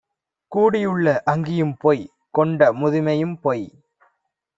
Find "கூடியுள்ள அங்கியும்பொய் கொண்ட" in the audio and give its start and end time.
0.51-2.71